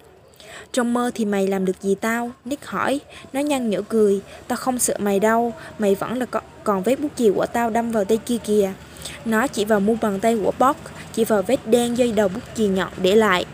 Trong 0.72 0.94
mơ 0.94 1.12
thì 1.16 1.26
mày 1.26 1.48
làm 1.48 1.66
được 1.66 1.82
gì 1.82 1.96
tao? 1.96 2.32
Nick 2.46 2.66
hỏi. 2.66 3.00
Nó 3.34 3.40
nhăn 3.40 3.70
nhở 3.70 3.82
cười. 3.82 4.22
Tao 4.48 4.58
không 4.58 4.80
sợ 4.80 4.94
mày 5.00 5.20
đâu, 5.20 5.54
mày 5.80 5.96
vẫn 5.96 6.18
là 6.18 6.26
còn 6.64 6.84
vết 6.84 7.00
bút 7.00 7.12
chì 7.16 7.32
của 7.36 7.46
tao 7.46 7.70
đâm 7.70 7.92
vào 7.92 8.06
tay 8.06 8.18
kia 8.18 8.38
kìa. 8.38 8.74
Nó 9.26 9.48
chỉ 9.48 9.66
vào 9.66 9.80
mu 9.80 9.96
bàn 10.02 10.20
tay 10.20 10.38
của 10.44 10.52
Bob, 10.60 10.76
chỉ 11.14 11.24
vào 11.24 11.42
vết 11.42 11.68
đen 11.68 11.98
dây 11.98 12.12
đầu 12.12 12.28
bút 12.28 12.44
chì 12.56 12.68
nhọn 12.68 12.92
để 13.02 13.16
lại. 13.16 13.46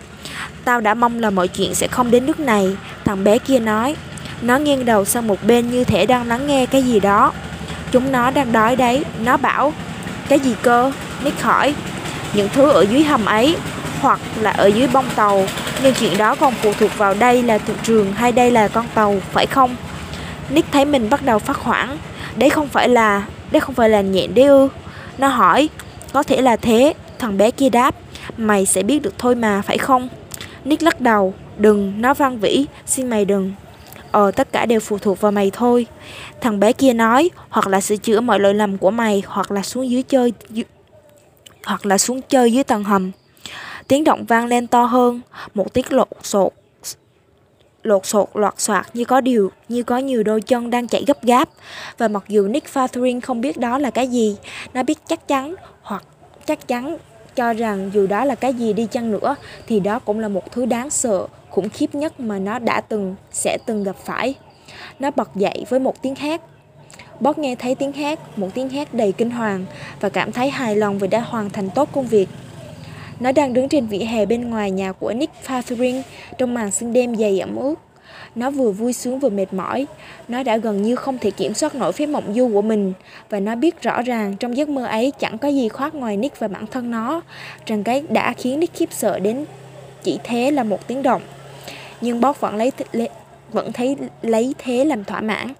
Tao 0.65 0.81
đã 0.81 0.93
mong 0.93 1.19
là 1.19 1.29
mọi 1.29 1.47
chuyện 1.47 1.75
sẽ 1.75 1.87
không 1.87 2.11
đến 2.11 2.25
nước 2.25 2.39
này 2.39 2.77
Thằng 3.07 3.23
bé 3.23 3.37
kia 3.37 3.59
nói. 3.59 3.95
Nó 4.41 4.57
nghiêng 4.57 4.85
đầu 4.85 5.05
sang 5.05 5.27
một 5.27 5.43
bên 5.43 5.71
như 5.71 5.83
thể 5.83 6.05
đang 6.05 6.27
lắng 6.27 6.47
nghe 6.47 6.65
cái 6.65 6.83
gì 6.83 6.99
đó. 6.99 7.33
Chúng 7.91 8.11
nó 8.11 8.31
đang 8.31 8.51
đói 8.51 8.75
đấy. 8.75 9.03
Nó 9.23 9.37
bảo, 9.37 9.73
Cái 10.29 10.39
gì 10.39 10.55
cơ? 10.61 10.91
Nick 11.23 11.41
hỏi. 11.41 11.75
Những 12.33 12.49
thứ 12.53 12.69
ở 12.69 12.81
dưới 12.81 13.03
hầm 13.03 13.25
ấy, 13.25 13.57
Hoặc 14.01 14.19
là 14.41 14.51
ở 14.51 14.67
dưới 14.67 14.87
bông 14.93 15.05
tàu. 15.15 15.45
Nhưng 15.83 15.93
chuyện 15.93 16.17
đó 16.17 16.35
còn 16.35 16.53
phụ 16.61 16.73
thuộc 16.79 16.97
vào 16.97 17.13
đây 17.13 17.43
là 17.43 17.57
thị 17.57 17.73
trường 17.83 18.13
hay 18.13 18.31
đây 18.31 18.51
là 18.51 18.67
con 18.67 18.85
tàu, 18.93 19.15
phải 19.31 19.45
không? 19.45 19.75
Nick 20.49 20.71
thấy 20.71 20.85
mình 20.85 21.09
bắt 21.09 21.25
đầu 21.25 21.39
phát 21.39 21.57
hoảng. 21.57 21.97
Đấy 22.35 22.49
không 22.49 22.67
phải 22.67 22.89
là, 22.89 23.23
Đấy 23.51 23.59
không 23.59 23.75
phải 23.75 23.89
là 23.89 24.01
nhện 24.01 24.35
đấy 24.35 24.45
ư? 24.45 24.69
Nó 25.17 25.27
hỏi. 25.27 25.69
Có 26.13 26.23
thể 26.23 26.41
là 26.41 26.55
thế. 26.55 26.93
Thằng 27.19 27.37
bé 27.37 27.51
kia 27.51 27.69
đáp. 27.69 27.95
Mày 28.37 28.65
sẽ 28.65 28.83
biết 28.83 29.01
được 29.01 29.13
thôi 29.17 29.35
mà, 29.35 29.61
phải 29.61 29.77
không? 29.77 30.09
Nick 30.65 30.83
lắc 30.83 31.01
đầu, 31.01 31.33
đừng, 31.57 32.01
nó 32.01 32.13
văn 32.13 32.39
vĩ, 32.39 32.65
xin 32.85 33.09
mày 33.09 33.25
đừng. 33.25 33.53
Ờ, 34.11 34.31
tất 34.31 34.51
cả 34.51 34.65
đều 34.65 34.79
phụ 34.79 34.97
thuộc 34.97 35.21
vào 35.21 35.31
mày 35.31 35.51
thôi. 35.53 35.87
Thằng 36.41 36.59
bé 36.59 36.73
kia 36.73 36.93
nói, 36.93 37.29
hoặc 37.49 37.67
là 37.67 37.81
sửa 37.81 37.95
chữa 37.95 38.19
mọi 38.19 38.39
lỗi 38.39 38.53
lầm 38.53 38.77
của 38.77 38.91
mày, 38.91 39.23
hoặc 39.25 39.51
là 39.51 39.61
xuống 39.61 39.89
dưới 39.89 40.03
chơi, 40.03 40.33
dưới, 40.49 40.65
hoặc 41.65 41.85
là 41.85 41.97
xuống 41.97 42.21
chơi 42.21 42.53
dưới 42.53 42.63
tầng 42.63 42.83
hầm. 42.83 43.11
Tiếng 43.87 44.03
động 44.03 44.25
vang 44.25 44.45
lên 44.45 44.67
to 44.67 44.83
hơn, 44.83 45.21
một 45.53 45.73
tiếng 45.73 45.85
lột 45.89 46.07
sột, 46.23 46.53
lột 47.83 48.05
sột 48.05 48.29
loạt 48.33 48.53
soạt 48.57 48.85
như 48.93 49.05
có 49.05 49.21
điều 49.21 49.51
như 49.69 49.83
có 49.83 49.97
nhiều 49.97 50.23
đôi 50.23 50.41
chân 50.41 50.69
đang 50.69 50.87
chạy 50.87 51.03
gấp 51.07 51.23
gáp 51.23 51.49
và 51.97 52.07
mặc 52.07 52.23
dù 52.27 52.47
Nick 52.47 52.73
Fathering 52.73 53.21
không 53.21 53.41
biết 53.41 53.57
đó 53.57 53.77
là 53.77 53.89
cái 53.89 54.07
gì 54.07 54.37
nó 54.73 54.83
biết 54.83 54.97
chắc 55.07 55.27
chắn 55.27 55.55
hoặc 55.81 56.03
chắc 56.45 56.67
chắn 56.67 56.97
cho 57.37 57.53
rằng 57.53 57.91
dù 57.93 58.07
đó 58.07 58.25
là 58.25 58.35
cái 58.35 58.53
gì 58.53 58.73
đi 58.73 58.87
chăng 58.91 59.11
nữa 59.11 59.35
thì 59.67 59.79
đó 59.79 59.99
cũng 59.99 60.19
là 60.19 60.27
một 60.27 60.51
thứ 60.51 60.65
đáng 60.65 60.89
sợ, 60.89 61.27
khủng 61.49 61.69
khiếp 61.69 61.95
nhất 61.95 62.19
mà 62.19 62.39
nó 62.39 62.59
đã 62.59 62.81
từng, 62.81 63.15
sẽ 63.31 63.57
từng 63.65 63.83
gặp 63.83 63.95
phải. 64.05 64.35
Nó 64.99 65.11
bật 65.15 65.35
dậy 65.35 65.65
với 65.69 65.79
một 65.79 66.01
tiếng 66.01 66.15
hát. 66.15 66.41
Bob 67.19 67.37
nghe 67.37 67.55
thấy 67.55 67.75
tiếng 67.75 67.91
hát, 67.91 68.37
một 68.37 68.47
tiếng 68.53 68.69
hát 68.69 68.93
đầy 68.93 69.11
kinh 69.11 69.31
hoàng 69.31 69.65
và 69.99 70.09
cảm 70.09 70.31
thấy 70.31 70.49
hài 70.49 70.75
lòng 70.75 70.99
vì 70.99 71.07
đã 71.07 71.19
hoàn 71.19 71.49
thành 71.49 71.69
tốt 71.69 71.89
công 71.91 72.07
việc. 72.07 72.29
Nó 73.19 73.31
đang 73.31 73.53
đứng 73.53 73.69
trên 73.69 73.87
vỉa 73.87 73.97
hè 73.97 74.25
bên 74.25 74.49
ngoài 74.49 74.71
nhà 74.71 74.91
của 74.91 75.13
Nick 75.13 75.33
Fathering 75.47 76.01
trong 76.37 76.53
màn 76.53 76.71
sương 76.71 76.93
đêm 76.93 77.15
dày 77.15 77.39
ẩm 77.39 77.55
ướt. 77.55 77.75
Nó 78.37 78.49
vừa 78.49 78.71
vui 78.71 78.93
sướng 78.93 79.19
vừa 79.19 79.29
mệt 79.29 79.53
mỏi. 79.53 79.87
Nó 80.27 80.43
đã 80.43 80.57
gần 80.57 80.81
như 80.81 80.95
không 80.95 81.17
thể 81.17 81.31
kiểm 81.31 81.53
soát 81.53 81.75
nổi 81.75 81.91
phép 81.91 82.05
mộng 82.05 82.33
du 82.35 82.49
của 82.53 82.61
mình. 82.61 82.93
Và 83.29 83.39
nó 83.39 83.55
biết 83.55 83.81
rõ 83.81 84.01
ràng 84.01 84.35
trong 84.35 84.57
giấc 84.57 84.69
mơ 84.69 84.85
ấy 84.85 85.11
chẳng 85.19 85.37
có 85.37 85.47
gì 85.47 85.69
khoác 85.69 85.95
ngoài 85.95 86.17
Nick 86.17 86.39
và 86.39 86.47
bản 86.47 86.67
thân 86.67 86.91
nó. 86.91 87.21
Rằng 87.65 87.83
cái 87.83 88.03
đã 88.09 88.33
khiến 88.33 88.59
Nick 88.59 88.75
khiếp 88.75 88.89
sợ 88.91 89.19
đến 89.19 89.45
chỉ 90.03 90.19
thế 90.23 90.51
là 90.51 90.63
một 90.63 90.87
tiếng 90.87 91.03
động. 91.03 91.21
Nhưng 92.01 92.21
Bob 92.21 92.35
vẫn 92.39 92.55
lấy 92.55 92.71
vẫn 93.51 93.73
thấy 93.73 93.95
lấy 94.21 94.55
thế 94.57 94.85
làm 94.85 95.03
thỏa 95.03 95.21
mãn. 95.21 95.53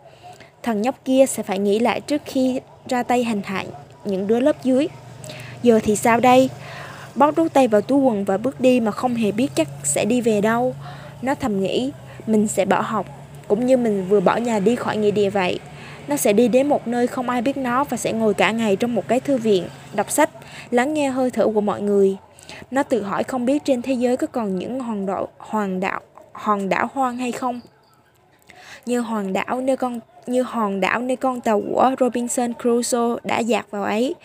Thằng 0.64 0.82
nhóc 0.82 0.96
kia 1.06 1.26
sẽ 1.28 1.44
phải 1.44 1.60
nghĩ 1.60 1.80
lại 1.80 2.02
trước 2.02 2.22
khi 2.26 2.60
ra 2.90 3.04
tay 3.04 3.24
hành 3.24 3.42
hại 3.46 3.66
những 4.06 4.28
đứa 4.28 4.40
lớp 4.40 4.64
dưới. 4.64 4.88
Giờ 5.64 5.80
thì 5.84 5.96
sao 5.96 6.20
đây? 6.20 6.50
Bót 7.16 7.36
đút 7.36 7.54
tay 7.54 7.68
vào 7.68 7.82
túi 7.82 8.00
quần 8.00 8.26
và 8.26 8.38
bước 8.38 8.62
đi 8.62 8.80
mà 8.80 8.92
không 8.92 9.16
hề 9.16 9.32
biết 9.32 9.48
chắc 9.56 9.68
sẽ 9.84 10.06
đi 10.06 10.22
về 10.22 10.42
đâu. 10.42 10.76
Nó 11.22 11.36
thầm 11.36 11.62
nghĩ, 11.62 11.92
mình 12.30 12.48
sẽ 12.48 12.66
bỏ 12.66 12.82
học, 12.82 13.06
cũng 13.48 13.66
như 13.66 13.78
mình 13.78 14.06
vừa 14.10 14.20
bỏ 14.20 14.38
nhà 14.38 14.60
đi 14.60 14.76
khỏi 14.76 14.98
nghĩa 14.98 15.12
địa 15.12 15.30
vậy. 15.30 15.60
Nó 16.08 16.18
sẽ 16.18 16.34
đi 16.34 16.48
đến 16.48 16.68
một 16.68 16.88
nơi 16.88 17.08
không 17.08 17.30
ai 17.30 17.42
biết 17.42 17.58
nó 17.58 17.84
và 17.84 17.98
sẽ 17.98 18.14
ngồi 18.14 18.34
cả 18.34 18.52
ngày 18.52 18.76
trong 18.76 18.96
một 18.96 19.08
cái 19.08 19.20
thư 19.20 19.38
viện, 19.38 19.68
đọc 19.94 20.12
sách, 20.12 20.30
lắng 20.72 20.94
nghe 20.94 21.10
hơi 21.10 21.32
thở 21.32 21.46
của 21.46 21.62
mọi 21.62 21.82
người. 21.82 22.18
Nó 22.72 22.84
tự 22.84 23.04
hỏi 23.04 23.24
không 23.24 23.46
biết 23.46 23.66
trên 23.66 23.82
thế 23.82 23.94
giới 23.94 24.18
có 24.18 24.28
còn 24.28 24.60
những 24.60 24.80
hòn 24.80 25.06
đảo, 25.06 25.28
hoàng 25.38 25.80
đảo, 25.80 26.02
hòn 26.34 26.70
đảo 26.70 26.90
hoang 26.94 27.18
hay 27.18 27.32
không. 27.32 27.60
Như 28.86 29.00
hòn 29.00 29.34
đảo 29.34 29.62
nơi 29.62 29.78
con 29.78 30.00
như 30.28 30.42
hòn 30.42 30.80
đảo 30.80 31.02
nơi 31.02 31.18
con 31.18 31.42
tàu 31.42 31.62
của 31.62 31.96
Robinson 32.00 32.54
Crusoe 32.54 33.16
đã 33.24 33.40
dạt 33.40 33.66
vào 33.72 33.84
ấy. 33.84 34.16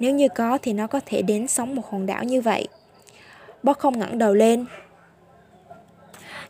Nếu 0.00 0.14
như 0.14 0.28
có 0.28 0.58
thì 0.62 0.72
nó 0.72 0.86
có 0.86 1.00
thể 1.06 1.22
đến 1.22 1.48
sống 1.48 1.74
một 1.74 1.90
hòn 1.90 2.06
đảo 2.06 2.24
như 2.24 2.40
vậy. 2.40 2.68
Bob 3.62 3.76
không 3.76 3.98
ngẩng 3.98 4.18
đầu 4.18 4.34
lên. 4.34 4.64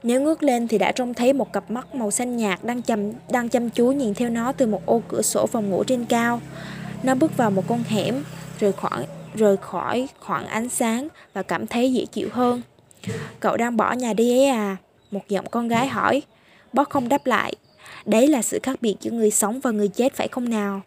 Nếu 0.02 0.22
ngước 0.22 0.42
lên 0.42 0.68
thì 0.68 0.78
đã 0.78 0.92
trông 0.92 1.14
thấy 1.14 1.32
một 1.32 1.52
cặp 1.52 1.70
mắt 1.70 1.94
màu 1.94 2.10
xanh 2.10 2.36
nhạt 2.36 2.58
đang 2.64 2.82
chăm, 2.82 3.12
đang 3.30 3.48
chăm 3.48 3.70
chú 3.70 3.92
nhìn 3.92 4.14
theo 4.14 4.30
nó 4.30 4.52
từ 4.52 4.66
một 4.66 4.86
ô 4.86 5.02
cửa 5.08 5.22
sổ 5.22 5.46
phòng 5.46 5.70
ngủ 5.70 5.84
trên 5.84 6.04
cao. 6.04 6.40
Nó 7.02 7.14
bước 7.14 7.36
vào 7.36 7.50
một 7.50 7.64
con 7.68 7.82
hẻm, 7.88 8.24
rời 8.60 8.72
khỏi, 8.72 9.06
rời 9.34 9.56
khỏi 9.56 10.08
khoảng 10.20 10.46
ánh 10.46 10.68
sáng 10.68 11.08
và 11.34 11.42
cảm 11.42 11.66
thấy 11.66 11.92
dễ 11.92 12.06
chịu 12.06 12.28
hơn. 12.32 12.62
Cậu 13.40 13.56
đang 13.56 13.76
bỏ 13.76 13.92
nhà 13.92 14.12
đi 14.12 14.38
ấy 14.38 14.46
à? 14.46 14.76
Một 15.10 15.28
giọng 15.28 15.46
con 15.50 15.68
gái 15.68 15.86
hỏi. 15.86 16.22
Bob 16.72 16.88
không 16.88 17.08
đáp 17.08 17.26
lại, 17.26 17.54
Đấy 18.08 18.28
là 18.28 18.42
sự 18.42 18.58
khác 18.62 18.82
biệt 18.82 18.96
giữa 19.00 19.10
người 19.10 19.30
sống 19.30 19.60
và 19.60 19.70
người 19.70 19.88
chết 19.88 20.14
phải 20.14 20.28
không 20.28 20.48
nào? 20.48 20.80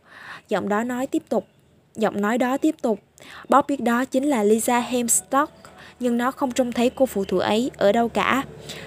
Giọng 0.49 0.69
đó 0.69 0.83
nói 0.83 1.07
tiếp 1.07 1.23
tục. 1.29 1.47
Giọng 1.95 2.21
nói 2.21 2.37
đó 2.37 2.57
tiếp 2.57 2.75
tục. 2.81 2.99
Bob 3.49 3.65
biết 3.67 3.81
đó 3.81 4.05
chính 4.05 4.23
là 4.23 4.43
Lisa 4.43 4.79
Hemstock, 4.79 5.60
nhưng 6.01 6.17
nó 6.17 6.31
không 6.31 6.51
trông 6.51 6.71
thấy 6.71 6.89
cô 6.89 7.05
phụ 7.05 7.25
thủ 7.25 7.37
ấy 7.37 7.71
ở 7.77 7.91
đâu 7.91 8.09
cả. 8.09 8.43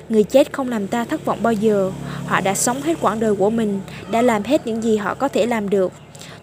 Người 0.08 0.24
chết 0.24 0.52
không 0.52 0.68
làm 0.68 0.86
ta 0.86 1.04
thất 1.04 1.24
vọng 1.24 1.38
bao 1.42 1.52
giờ. 1.52 1.90
Họ 2.26 2.40
đã 2.40 2.54
sống 2.54 2.82
hết 2.82 2.94
quãng 3.00 3.20
đời 3.20 3.34
của 3.34 3.50
mình, 3.50 3.80
đã 4.10 4.22
làm 4.22 4.42
hết 4.42 4.66
những 4.66 4.82
gì 4.82 4.96
họ 4.96 5.14
có 5.14 5.28
thể 5.28 5.46
làm 5.46 5.70
được. 5.70 5.92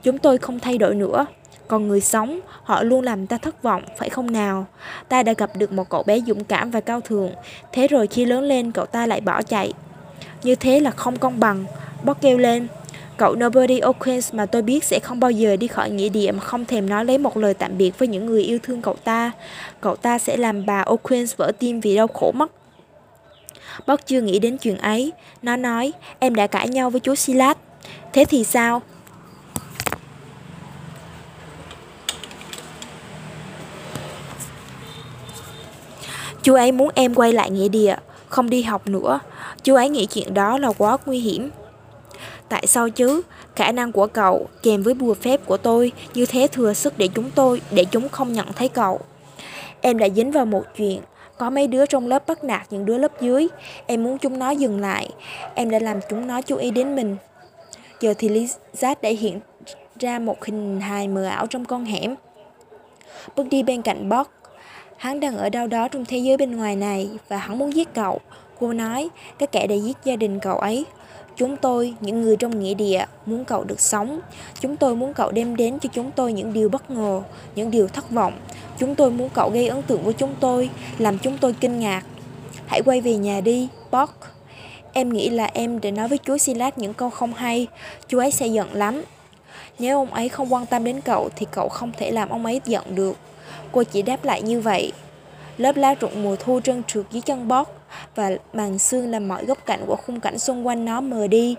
Chúng 0.03 0.17
tôi 0.17 0.37
không 0.37 0.59
thay 0.59 0.77
đổi 0.77 0.95
nữa. 0.95 1.25
Còn 1.67 1.87
người 1.87 2.01
sống, 2.01 2.39
họ 2.63 2.83
luôn 2.83 3.03
làm 3.03 3.27
ta 3.27 3.37
thất 3.37 3.63
vọng, 3.63 3.83
phải 3.97 4.09
không 4.09 4.31
nào? 4.31 4.65
Ta 5.09 5.23
đã 5.23 5.33
gặp 5.33 5.51
được 5.55 5.71
một 5.71 5.89
cậu 5.89 6.03
bé 6.03 6.19
dũng 6.19 6.43
cảm 6.43 6.71
và 6.71 6.81
cao 6.81 7.01
thượng, 7.01 7.31
thế 7.71 7.87
rồi 7.87 8.07
khi 8.07 8.25
lớn 8.25 8.43
lên 8.43 8.71
cậu 8.71 8.85
ta 8.85 9.05
lại 9.05 9.21
bỏ 9.21 9.41
chạy. 9.41 9.73
Như 10.43 10.55
thế 10.55 10.79
là 10.79 10.91
không 10.91 11.17
công 11.17 11.39
bằng. 11.39 11.65
bóc 12.03 12.21
kêu 12.21 12.37
lên. 12.37 12.67
Cậu 13.21 13.35
Nobody 13.35 13.79
O'Quinn 13.79 14.21
mà 14.31 14.45
tôi 14.45 14.61
biết 14.61 14.83
sẽ 14.83 14.99
không 14.99 15.19
bao 15.19 15.31
giờ 15.31 15.55
đi 15.55 15.67
khỏi 15.67 15.89
nghĩa 15.89 16.09
địa 16.09 16.31
mà 16.31 16.39
không 16.39 16.65
thèm 16.65 16.89
nói 16.89 17.05
lấy 17.05 17.17
một 17.17 17.37
lời 17.37 17.53
tạm 17.53 17.77
biệt 17.77 17.99
với 17.99 18.07
những 18.07 18.25
người 18.25 18.43
yêu 18.43 18.59
thương 18.63 18.81
cậu 18.81 18.95
ta. 19.03 19.31
Cậu 19.81 19.95
ta 19.95 20.19
sẽ 20.19 20.37
làm 20.37 20.65
bà 20.65 20.83
O'Quinn 20.83 21.25
vỡ 21.37 21.51
tim 21.59 21.79
vì 21.79 21.95
đau 21.95 22.07
khổ 22.07 22.31
mất. 22.31 22.51
Bob 23.87 23.99
chưa 24.05 24.21
nghĩ 24.21 24.39
đến 24.39 24.57
chuyện 24.57 24.77
ấy. 24.77 25.11
Nó 25.41 25.55
nói, 25.55 25.91
em 26.19 26.35
đã 26.35 26.47
cãi 26.47 26.67
nhau 26.67 26.89
với 26.89 26.99
chú 26.99 27.15
Silas. 27.15 27.57
Thế 28.13 28.25
thì 28.25 28.43
sao? 28.43 28.81
Chú 36.43 36.53
ấy 36.53 36.71
muốn 36.71 36.89
em 36.95 37.15
quay 37.15 37.33
lại 37.33 37.49
nghĩa 37.49 37.69
địa, 37.69 37.95
không 38.27 38.49
đi 38.49 38.63
học 38.63 38.87
nữa. 38.87 39.19
Chú 39.63 39.75
ấy 39.75 39.89
nghĩ 39.89 40.05
chuyện 40.05 40.33
đó 40.33 40.57
là 40.57 40.71
quá 40.77 40.97
nguy 41.05 41.19
hiểm. 41.19 41.49
Tại 42.51 42.67
sao 42.67 42.89
chứ? 42.89 43.21
Khả 43.55 43.71
năng 43.71 43.91
của 43.91 44.07
cậu 44.07 44.47
kèm 44.63 44.83
với 44.83 44.93
bùa 44.93 45.13
phép 45.13 45.39
của 45.45 45.57
tôi 45.57 45.91
như 46.13 46.25
thế 46.25 46.47
thừa 46.51 46.73
sức 46.73 46.97
để 46.97 47.07
chúng 47.15 47.31
tôi, 47.35 47.61
để 47.71 47.85
chúng 47.91 48.09
không 48.09 48.33
nhận 48.33 48.53
thấy 48.53 48.67
cậu. 48.67 48.99
Em 49.81 49.97
đã 49.97 50.09
dính 50.09 50.31
vào 50.31 50.45
một 50.45 50.63
chuyện, 50.77 51.01
có 51.37 51.49
mấy 51.49 51.67
đứa 51.67 51.85
trong 51.85 52.07
lớp 52.07 52.27
bắt 52.27 52.43
nạt 52.43 52.61
những 52.69 52.85
đứa 52.85 52.97
lớp 52.97 53.21
dưới. 53.21 53.47
Em 53.85 54.03
muốn 54.03 54.17
chúng 54.17 54.39
nó 54.39 54.49
dừng 54.49 54.81
lại. 54.81 55.09
Em 55.55 55.69
đã 55.69 55.79
làm 55.79 55.99
chúng 56.09 56.27
nó 56.27 56.41
chú 56.41 56.55
ý 56.55 56.71
đến 56.71 56.95
mình. 56.95 57.15
Giờ 57.99 58.13
thì 58.17 58.29
Lizard 58.29 58.95
đã 59.01 59.09
hiện 59.09 59.39
ra 59.99 60.19
một 60.19 60.45
hình 60.45 60.81
hài 60.81 61.07
mờ 61.07 61.25
ảo 61.25 61.47
trong 61.47 61.65
con 61.65 61.85
hẻm. 61.85 62.15
Bước 63.35 63.47
đi 63.49 63.63
bên 63.63 63.81
cạnh 63.81 64.09
Bob. 64.09 64.27
Hắn 64.97 65.19
đang 65.19 65.37
ở 65.37 65.49
đâu 65.49 65.67
đó 65.67 65.87
trong 65.87 66.05
thế 66.05 66.17
giới 66.17 66.37
bên 66.37 66.55
ngoài 66.55 66.75
này 66.75 67.09
và 67.29 67.37
hắn 67.37 67.59
muốn 67.59 67.75
giết 67.75 67.93
cậu. 67.93 68.19
Cô 68.59 68.73
nói, 68.73 69.09
các 69.37 69.51
kẻ 69.51 69.67
đã 69.67 69.75
giết 69.75 69.97
gia 70.03 70.15
đình 70.15 70.39
cậu 70.39 70.57
ấy. 70.57 70.85
Chúng 71.35 71.57
tôi, 71.57 71.93
những 72.01 72.21
người 72.21 72.37
trong 72.37 72.59
nghĩa 72.59 72.73
địa, 72.73 73.05
muốn 73.25 73.45
cậu 73.45 73.63
được 73.63 73.79
sống. 73.79 74.19
Chúng 74.59 74.77
tôi 74.77 74.95
muốn 74.95 75.13
cậu 75.13 75.31
đem 75.31 75.55
đến 75.55 75.79
cho 75.79 75.89
chúng 75.93 76.11
tôi 76.11 76.33
những 76.33 76.53
điều 76.53 76.69
bất 76.69 76.91
ngờ, 76.91 77.21
những 77.55 77.71
điều 77.71 77.87
thất 77.87 78.11
vọng. 78.11 78.33
Chúng 78.77 78.95
tôi 78.95 79.11
muốn 79.11 79.29
cậu 79.29 79.49
gây 79.49 79.67
ấn 79.67 79.81
tượng 79.81 80.03
với 80.03 80.13
chúng 80.13 80.35
tôi, 80.39 80.69
làm 80.97 81.17
chúng 81.17 81.37
tôi 81.37 81.55
kinh 81.59 81.79
ngạc. 81.79 82.03
Hãy 82.65 82.81
quay 82.85 83.01
về 83.01 83.15
nhà 83.15 83.41
đi, 83.41 83.67
Bob. 83.91 84.09
Em 84.93 85.13
nghĩ 85.13 85.29
là 85.29 85.49
em 85.53 85.81
để 85.81 85.91
nói 85.91 86.07
với 86.07 86.17
chú 86.17 86.37
Silas 86.37 86.73
những 86.75 86.93
câu 86.93 87.09
không 87.09 87.33
hay, 87.33 87.67
chú 88.07 88.19
ấy 88.19 88.31
sẽ 88.31 88.47
giận 88.47 88.73
lắm. 88.73 89.03
Nếu 89.79 89.97
ông 89.97 90.13
ấy 90.13 90.29
không 90.29 90.53
quan 90.53 90.65
tâm 90.65 90.83
đến 90.83 91.01
cậu 91.01 91.29
thì 91.35 91.45
cậu 91.51 91.69
không 91.69 91.91
thể 91.97 92.11
làm 92.11 92.29
ông 92.29 92.45
ấy 92.45 92.61
giận 92.65 92.95
được. 92.95 93.17
Cô 93.71 93.83
chỉ 93.83 94.01
đáp 94.01 94.25
lại 94.25 94.41
như 94.41 94.61
vậy. 94.61 94.91
Lớp 95.57 95.77
lá 95.77 95.93
rụng 95.93 96.23
mùa 96.23 96.35
thu 96.35 96.59
trơn 96.59 96.83
trượt 96.83 97.05
dưới 97.11 97.21
chân 97.21 97.47
bót 97.47 97.67
và 98.15 98.31
màn 98.53 98.79
sương 98.79 99.11
làm 99.11 99.27
mọi 99.27 99.45
góc 99.45 99.65
cạnh 99.65 99.83
của 99.87 99.95
khung 99.95 100.19
cảnh 100.19 100.39
xung 100.39 100.67
quanh 100.67 100.85
nó 100.85 101.01
mờ 101.01 101.27
đi. 101.27 101.55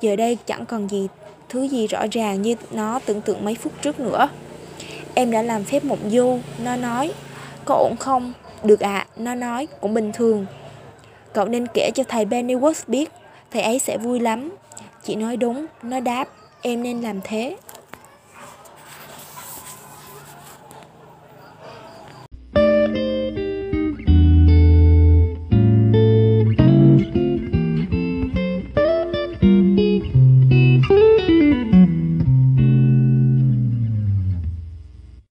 Giờ 0.00 0.16
đây 0.16 0.38
chẳng 0.46 0.66
còn 0.66 0.88
gì 0.88 1.08
thứ 1.48 1.62
gì 1.62 1.86
rõ 1.86 2.04
ràng 2.12 2.42
như 2.42 2.54
nó 2.70 3.00
tưởng 3.06 3.20
tượng 3.20 3.44
mấy 3.44 3.54
phút 3.54 3.72
trước 3.82 4.00
nữa. 4.00 4.28
Em 5.14 5.30
đã 5.30 5.42
làm 5.42 5.64
phép 5.64 5.84
mộng 5.84 6.10
du, 6.10 6.38
nó 6.64 6.76
nói. 6.76 7.12
Có 7.64 7.74
ổn 7.74 7.96
không? 7.96 8.32
Được 8.62 8.80
ạ, 8.80 8.98
à, 8.98 9.06
nó 9.16 9.34
nói, 9.34 9.68
cũng 9.80 9.94
bình 9.94 10.12
thường. 10.12 10.46
Cậu 11.32 11.44
nên 11.44 11.66
kể 11.74 11.90
cho 11.94 12.04
thầy 12.08 12.24
Pennyworth 12.24 12.82
biết, 12.86 13.10
thầy 13.50 13.62
ấy 13.62 13.78
sẽ 13.78 13.98
vui 13.98 14.20
lắm. 14.20 14.50
Chị 15.04 15.14
nói 15.14 15.36
đúng, 15.36 15.66
nó 15.82 16.00
đáp, 16.00 16.28
em 16.62 16.82
nên 16.82 17.00
làm 17.00 17.20
thế. 17.24 17.56